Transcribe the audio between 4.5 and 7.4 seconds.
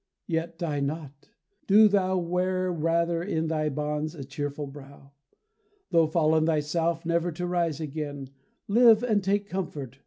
brow; Though fallen thyself, never